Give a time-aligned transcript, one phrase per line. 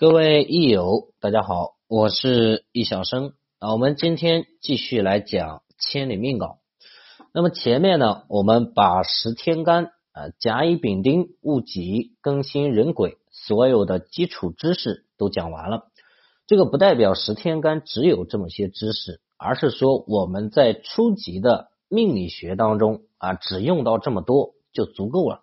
[0.00, 3.72] 各位益友，大家好，我是易小生啊。
[3.72, 6.60] 我们今天继续来讲千里命稿。
[7.34, 15.88] 那么前面呢，我们把十天干啊、甲乙丙丁戊己庚辛壬癸所有的基础知识都讲完了。
[16.46, 25.42] 这个不代表十天干只有这么些知识，而是说我们在初级的命理学当中啊，只用到这么多就足够了。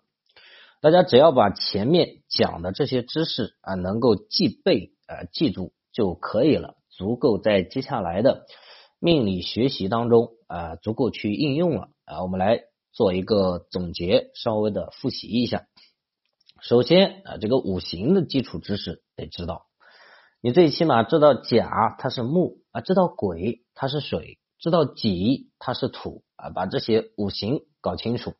[0.80, 8.46] 大家只要把前面讲的这些知识啊，能够记背啊记住就可以了，足够在接下来的
[9.00, 12.22] 命理学习当中啊，足够去应用了啊。
[12.22, 12.60] 我们来
[12.92, 15.66] 做一个总结，稍微的复习一下。
[16.62, 19.66] 首先啊，这个五行的基础知识得知道，
[20.40, 28.34] 你最起码知道甲它是木啊，知道癸它是水，知道己它是土啊，把这些五行搞清楚，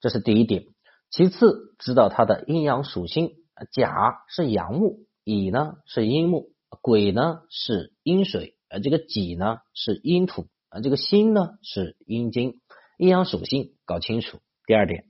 [0.00, 0.66] 这是第一点。
[1.12, 3.34] 其次，知道它的阴阳属性，
[3.70, 12.62] 甲是阳木，乙呢是阴木，癸呢是阴水，呃，这个己呢是阴土，啊，这个辛呢是阴金，
[12.96, 14.38] 阴阳属性搞清楚。
[14.66, 15.04] 第二点，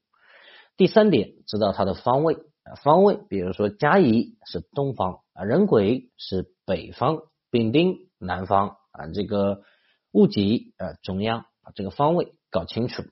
[0.77, 2.37] 第三点，知道它的方位，
[2.83, 7.21] 方位，比如说甲乙是东方，啊，壬癸是北方，
[7.53, 9.63] 丙丁南方，啊，这个
[10.11, 13.05] 戊己呃中央，把这个方位搞清楚。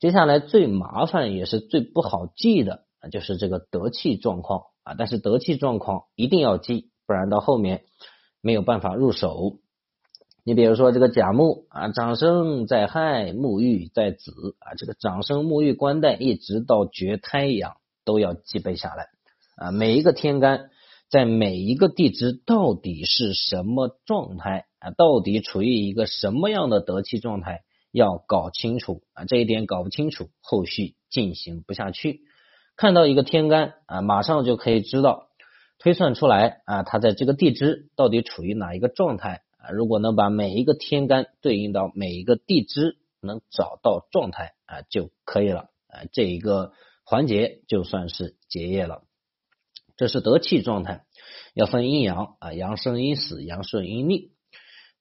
[0.00, 4.94] 接下来最麻烦也是最不好记的啊，就是这个得气状况啊。
[4.96, 7.84] 但是得气状况一定要记，不然到后面
[8.40, 9.58] 没有办法入手。
[10.42, 19.08] 你比如说这个甲木啊，长生在亥，沐浴在子啊，这个长生沐浴冠带一直到绝胎养都要记背下来
[19.56, 19.70] 啊。
[19.70, 20.70] 每一个天干
[21.10, 24.92] 在每一个地支到底是什么状态啊？
[24.92, 27.64] 到底处于一个什么样的得气状态？
[27.92, 32.22] 要搞清楚啊，这一点搞不清楚，后续进行不下去。
[32.76, 35.28] 看到一个天干啊，马上就可以知道
[35.78, 39.70] 推算出来啊，它在这个地支到底处于哪一个状态啊？
[39.70, 46.72] 如果能把每一个天干对应到每一个地支，能找到状态啊就可以了啊，这一个
[47.04, 49.02] 环节就算是结业了。
[49.96, 51.04] 这是得气状态，
[51.52, 54.30] 要分阴阳啊，阳生阴死，阳顺阴逆。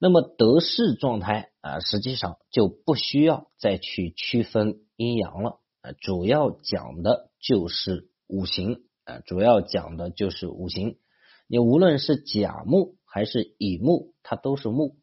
[0.01, 10.95] 那么得势状态啊，实际上就不需要再去区分阴阳了啊，主要讲的就是五行啊，主要讲的就是五行。
[11.47, 14.95] 你无论是甲木还是乙木，它都是木。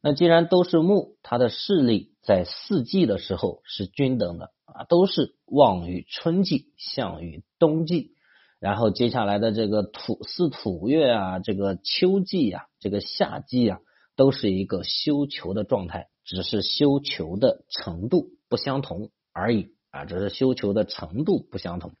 [0.00, 8.12] 那既然都是木，它的势力在四季的时候是均等的啊，都是旺于春季，相于冬季。
[8.60, 13.80] 然后接下来的这个土四土月啊，这个秋季啊，这个夏季啊。
[14.18, 21.92] 都是一个修求的状态，只是修求的程度不相同而已啊，只是修求的程度不相同。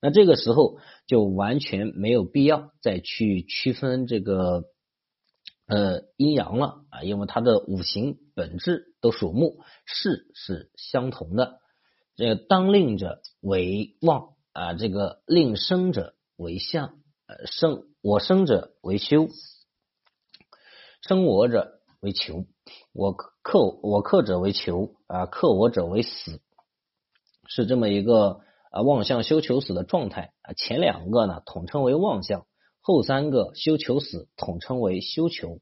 [0.00, 4.66] 那这个时候就完全没有必要再去区分这个
[5.66, 11.58] 呃阴阳了啊，因为它的五行本质都属木，势是相同的。
[12.14, 19.28] 这个当令者为旺啊，这个令生者为相，呃生我生者为修。
[21.00, 22.44] 生我者为求，
[22.92, 26.40] 我克我克者为求啊，克我者为死，
[27.46, 30.52] 是这么一个啊妄相修求死的状态啊。
[30.54, 32.46] 前两个呢统称为妄相，
[32.80, 35.60] 后三个修求死统称为修求。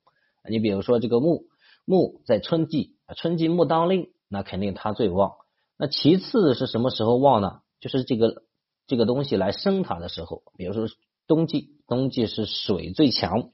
[0.49, 1.45] 你比如说这个木
[1.85, 5.33] 木在春季啊，春季木当令，那肯定它最旺。
[5.77, 7.61] 那其次是什么时候旺呢？
[7.79, 8.43] 就是这个
[8.87, 10.87] 这个东西来生它的时候，比如说
[11.27, 13.51] 冬季，冬季是水最强。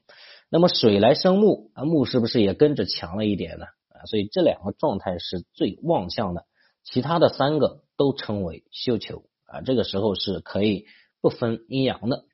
[0.53, 3.65] 那么水来生木啊，木是不是也跟着强了一点呢？
[3.89, 6.45] 啊，所以这两个状态是最旺相的，
[6.83, 9.61] 其他的三个都称为休求啊。
[9.61, 10.85] 这个时候是可以
[11.21, 12.25] 不分阴阳的。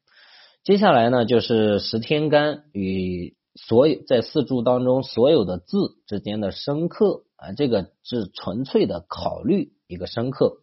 [0.66, 10.58] 接下来呢，就是十天干与所有在四柱当中所有的字之间的生克啊，这个是纯粹的考虑一个生克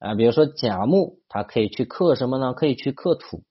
[0.00, 0.14] 啊。
[0.16, 2.52] 比如说甲木，它可以去克什么呢？
[2.52, 3.42] 可以去克土。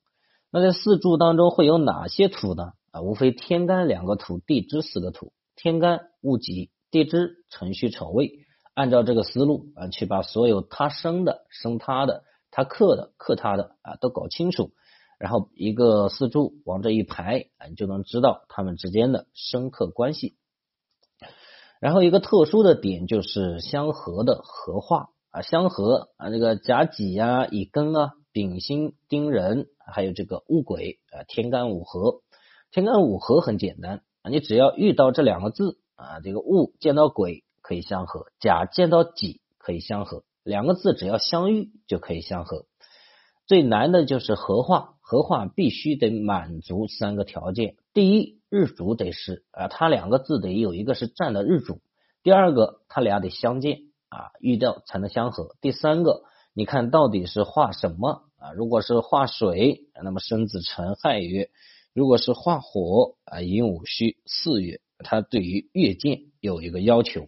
[0.52, 2.74] 那在四柱当中会有哪些土呢？
[2.92, 5.34] 啊，无非天干两个土，地支四个土。
[5.56, 8.46] 天干戊己，地支辰戌丑未。
[8.74, 14.72] 按照这个思路啊，去把所有他生的、生他的、他克的、克他的啊，都搞清楚。
[15.18, 20.38] 然后一个四柱往这一排啊，你就能知道他们之间的生克关系。
[21.82, 32.22] 然后一个特殊的点就是相合的合化啊，相合啊，这个甲己呀、乙庚啊、丙辛丁壬，还有这个戊癸啊，天干五合。
[32.72, 42.66] 天干五合很简单啊，你只要遇到这两个字啊，这个戊见到癸可以相合，甲见到己可以相合，两个字只要相遇就可以相合。
[43.48, 51.80] 最难的就是合化，合化必须得满足三个条件：第一，日主得是啊，它两个字得有一个是占的日主；
[52.22, 53.80] 第二个，它俩得相见
[54.10, 56.22] 啊，遇到才能相合；第三个，
[56.54, 58.52] 你看到底是化什么啊？
[58.54, 61.50] 如果是化水，那么生子辰亥月；
[62.00, 64.80] 如果是化火啊，寅午戌巳月。
[65.00, 67.28] 它对于月见有一个要求，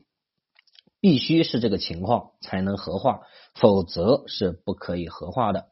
[1.02, 3.20] 必须是这个情况才能合化，
[3.54, 5.66] 否则是不可以合化的。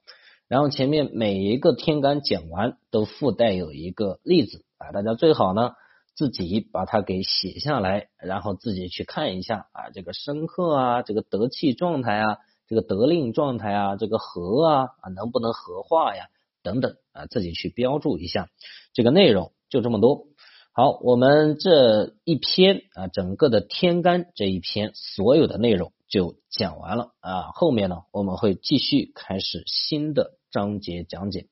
[0.49, 5.71] 然后前面每一个天干讲完都附带有一个例子啊，大家最好呢
[6.13, 12.37] 自己把它给写下来，然后自己去看一下啊，这个生克啊，这个得气状态啊，
[12.67, 16.25] 这个得令状态啊，这个合啊啊能不能合化呀
[16.63, 18.49] 等等啊，自己去标注一下。
[18.93, 20.27] 这个内容就这么多。
[20.71, 27.51] 好，我们这一篇啊，整个的天干这一篇所有的内容就讲完了啊。
[27.53, 31.47] 后面呢，我们会继续开始新的章节讲解。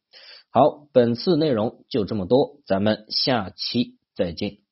[0.50, 4.67] 好，本次内容就这么多，咱们下期再见。